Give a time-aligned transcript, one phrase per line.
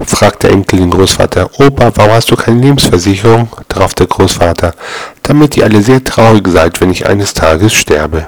[0.00, 1.48] fragt der Enkel den Großvater.
[1.58, 3.48] Opa, warum hast du keine Lebensversicherung?
[3.68, 4.74] Darauf der Großvater.
[5.22, 8.26] Damit ihr alle sehr traurig seid, wenn ich eines Tages sterbe.